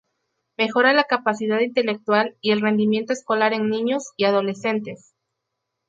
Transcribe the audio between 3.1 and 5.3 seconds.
escolar en niños y adolescentes.